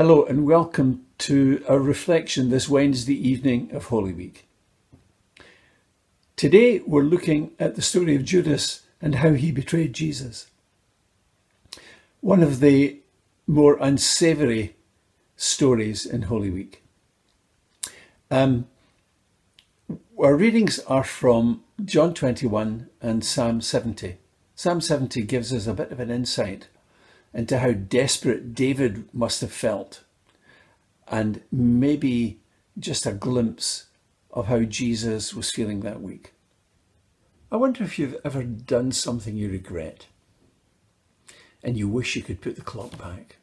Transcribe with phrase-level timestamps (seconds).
[0.00, 4.48] Hello and welcome to our reflection this Wednesday evening of Holy Week.
[6.36, 10.46] Today we're looking at the story of Judas and how he betrayed Jesus.
[12.22, 13.00] One of the
[13.46, 14.74] more unsavoury
[15.36, 16.82] stories in Holy Week.
[18.30, 18.68] Um,
[20.18, 24.16] our readings are from John 21 and Psalm 70.
[24.54, 26.68] Psalm 70 gives us a bit of an insight
[27.32, 30.02] into how desperate David must have felt,
[31.08, 32.40] and maybe
[32.78, 33.86] just a glimpse
[34.32, 36.32] of how Jesus was feeling that week.
[37.52, 40.06] I wonder if you've ever done something you regret
[41.62, 43.36] and you wish you could put the clock back.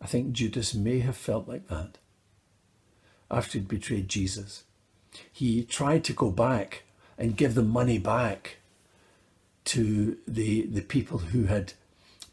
[0.00, 1.98] I think Judas may have felt like that
[3.30, 4.64] after he'd betrayed Jesus.
[5.32, 6.84] He tried to go back
[7.18, 8.56] and give the money back
[9.66, 11.74] to the, the people who had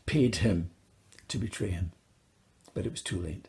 [0.05, 0.69] paid him
[1.27, 1.91] to betray him,
[2.73, 3.47] but it was too late.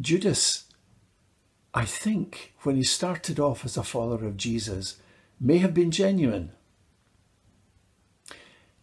[0.00, 0.64] Judas,
[1.74, 4.96] I think, when he started off as a follower of Jesus,
[5.38, 6.52] may have been genuine.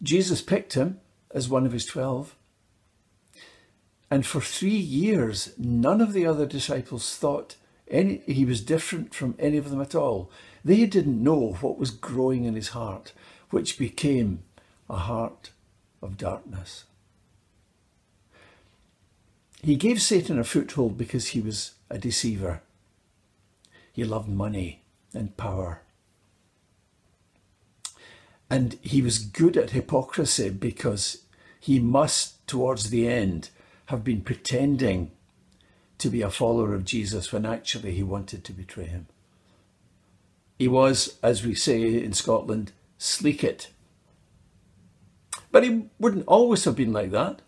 [0.02, 1.00] Jesus picked him
[1.32, 2.36] as one of his twelve.
[4.10, 7.56] And for three years, none of the other disciples thought
[7.90, 10.30] any, he was different from any of them at all.
[10.64, 13.12] They didn't know what was growing in his heart,
[13.50, 14.42] which became
[14.88, 15.50] a heart
[16.02, 16.84] of darkness.
[19.62, 22.62] He gave Satan a foothold because he was a deceiver.
[23.92, 24.82] He loved money
[25.12, 25.80] and power.
[28.50, 31.24] And he was good at hypocrisy because
[31.60, 33.50] he must, towards the end,
[33.86, 35.10] have been pretending
[35.98, 39.06] to be a follower of Jesus when actually he wanted to betray him.
[40.58, 43.70] He was, as we say in Scotland, sleek it.
[45.50, 47.42] But he wouldn't always have been like that.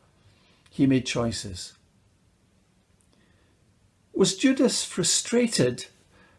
[0.70, 1.74] He made choices.
[4.14, 5.86] Was Judas frustrated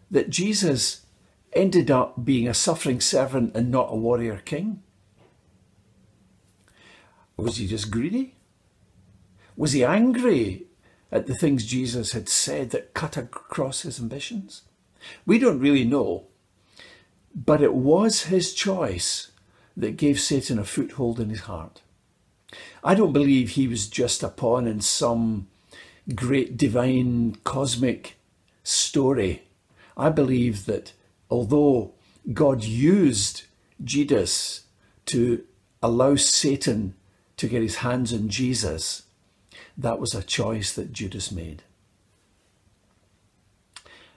[0.09, 1.05] that Jesus
[1.53, 4.81] ended up being a suffering servant and not a warrior king?
[7.35, 8.35] Was he just greedy?
[9.57, 10.67] Was he angry
[11.11, 14.63] at the things Jesus had said that cut across his ambitions?
[15.25, 16.25] We don't really know,
[17.33, 19.31] but it was his choice
[19.75, 21.81] that gave Satan a foothold in his heart.
[22.83, 25.47] I don't believe he was just a pawn in some
[26.15, 28.17] great divine cosmic
[28.63, 29.43] story.
[29.95, 30.93] I believe that
[31.29, 31.93] although
[32.33, 33.43] God used
[33.83, 34.65] Judas
[35.07, 35.43] to
[35.81, 36.95] allow Satan
[37.37, 39.03] to get his hands on Jesus,
[39.77, 41.63] that was a choice that Judas made.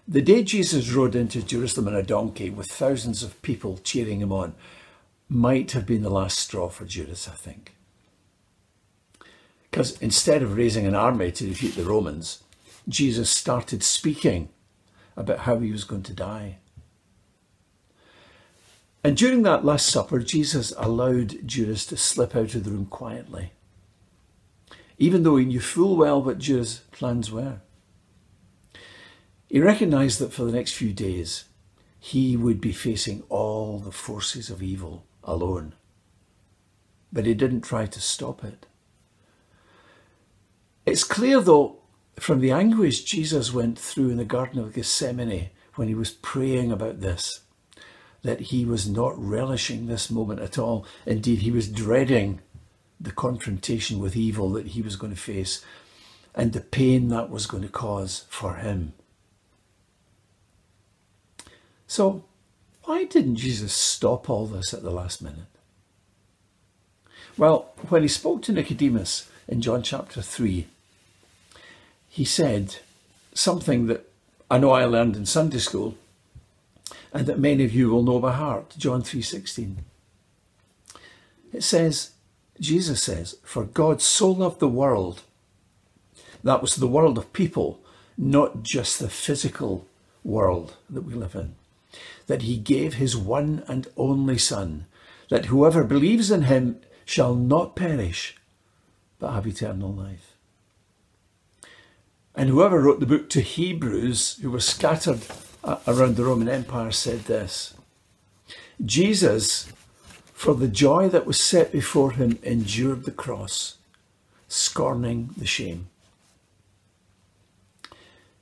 [0.07, 4.33] The day Jesus rode into Jerusalem on a donkey with thousands of people cheering him
[4.33, 4.55] on
[5.29, 7.75] might have been the last straw for Judas, I think.
[9.71, 12.43] Because instead of raising an army to defeat the Romans,
[12.87, 14.51] Jesus started speaking
[15.17, 16.59] about how he was going to die.
[19.03, 23.53] And during that Last Supper, Jesus allowed Judas to slip out of the room quietly,
[24.99, 27.61] even though he knew full well what Judas' plans were.
[29.49, 31.45] He recognized that for the next few days,
[31.99, 35.75] he would be facing all the forces of evil alone.
[37.13, 38.67] But he didn't try to stop it.
[40.85, 41.79] It's clear, though,
[42.17, 46.71] from the anguish Jesus went through in the Garden of Gethsemane when he was praying
[46.71, 47.41] about this,
[48.23, 50.87] that he was not relishing this moment at all.
[51.07, 52.41] Indeed, he was dreading
[53.05, 55.65] the confrontation with evil that he was going to face
[56.35, 58.93] and the pain that was going to cause for him.
[61.87, 62.25] So,
[62.85, 65.47] why didn't Jesus stop all this at the last minute?
[67.37, 70.67] Well, when he spoke to Nicodemus in John chapter 3,
[72.09, 72.77] he said
[73.33, 74.09] something that
[74.51, 75.97] I know I learned in Sunday school
[77.13, 79.77] and that many of you will know by heart, John 3:16.
[81.53, 82.14] It says,
[82.61, 85.23] Jesus says, "For God so loved the world."
[86.43, 87.81] That was the world of people,
[88.17, 89.87] not just the physical
[90.23, 91.57] world that we live in
[92.27, 94.87] that he gave his one and only Son,
[95.31, 98.37] that whoever believes in him shall not perish,
[99.19, 100.33] but have eternal life.
[102.35, 105.21] And whoever wrote the book to Hebrews, who were scattered
[105.87, 107.75] around the Roman Empire, said this
[108.85, 109.69] Jesus,
[110.45, 113.79] for the joy that was set before him, endured the cross,
[114.47, 115.89] scorning the shame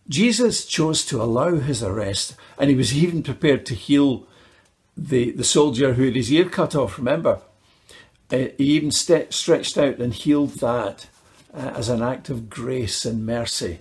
[0.09, 4.27] Jesus chose to allow his arrest, and he was even prepared to heal
[4.97, 7.41] the, the soldier who had his ear cut off, remember?
[8.29, 11.07] he even st- stretched out and healed that
[11.55, 13.79] uh, as an act of grace and mercy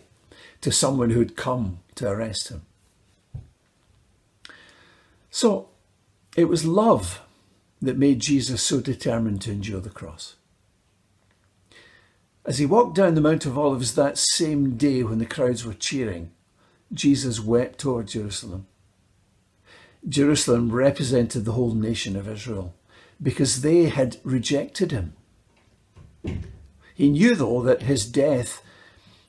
[0.62, 2.62] to someone who'd come to arrest him.
[5.32, 5.70] So
[6.36, 7.20] it was love
[7.82, 10.36] that made Jesus so determined to endure the cross.
[12.46, 15.74] As he walked down the Mount of Olives that same day when the crowds were
[15.74, 16.32] cheering,
[16.94, 18.68] Jesus wept toward Jerusalem.
[20.08, 22.74] Jerusalem represented the whole nation of Israel
[23.22, 25.14] because they had rejected him.
[26.96, 28.64] He knew, though, that his death,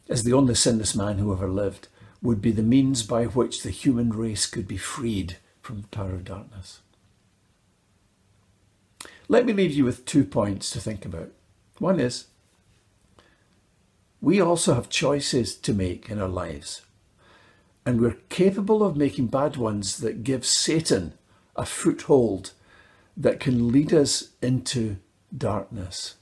[0.08, 1.88] as the only sinless man who ever lived,
[2.22, 6.14] would be the means by which the human race could be freed from the power
[6.14, 6.81] of darkness.
[9.28, 11.30] Let me leave you with two points to think about.
[11.78, 12.26] One is,
[14.20, 16.82] we also have choices to make in our lives,
[17.84, 21.14] and we're capable of making bad ones that give Satan
[21.56, 22.52] a foothold
[23.16, 24.96] that can lead us into
[25.36, 26.16] darkness.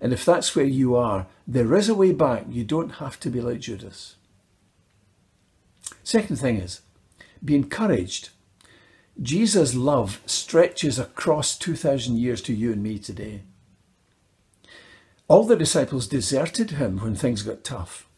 [0.00, 2.44] And if that's where you are, there is a way back.
[2.48, 4.16] You don't have to be like Judas.
[6.02, 6.80] Second thing is,
[7.44, 8.30] be encouraged.
[9.22, 13.42] Jesus' love stretches across 2,000 years to you and me today.
[15.28, 18.08] All the disciples deserted him when things got tough.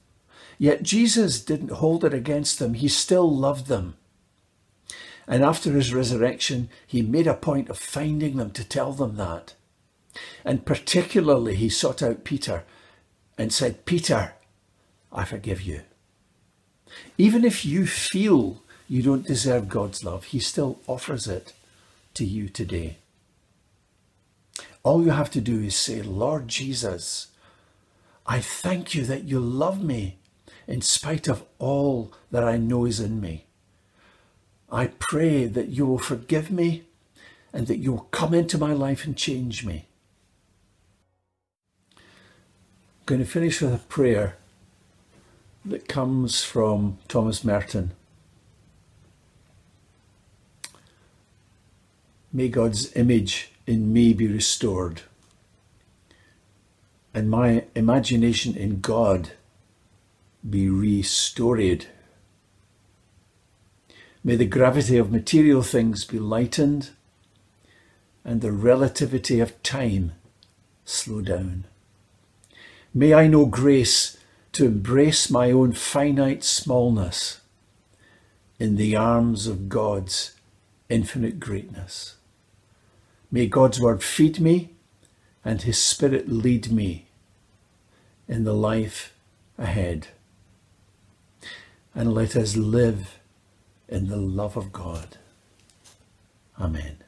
[0.58, 2.74] Yet Jesus didn't hold it against them.
[2.74, 3.96] He still loved them.
[5.26, 9.54] And after his resurrection, he made a point of finding them to tell them that.
[10.44, 12.64] And particularly, he sought out Peter
[13.36, 14.34] and said, Peter,
[15.12, 15.82] I forgive you.
[17.18, 21.54] Even if you feel you don't deserve God's love, he still offers it
[22.12, 22.98] to you today.
[24.82, 27.28] All you have to do is say, Lord Jesus,
[28.26, 30.18] I thank you that you love me
[30.66, 33.46] in spite of all that I know is in me.
[34.70, 36.82] I pray that you will forgive me
[37.50, 39.86] and that you will come into my life and change me.
[41.96, 42.02] I'm
[43.06, 44.36] going to finish with a prayer
[45.64, 47.92] that comes from Thomas Merton.
[52.32, 55.02] May God's image in me be restored
[57.14, 59.32] and my imagination in God
[60.48, 61.86] be restored.
[64.24, 66.90] May the gravity of material things be lightened
[68.24, 70.12] and the relativity of time
[70.84, 71.64] slow down.
[72.94, 74.16] May I know grace
[74.52, 77.40] to embrace my own finite smallness
[78.58, 80.32] in the arms of God's
[80.88, 82.16] infinite greatness.
[83.32, 84.74] May God's word feed me
[85.44, 87.08] and his spirit lead me
[88.28, 89.14] in the life
[89.58, 90.08] ahead.
[91.94, 93.18] And let us live
[93.88, 95.16] in the love of God.
[96.60, 96.98] Amen.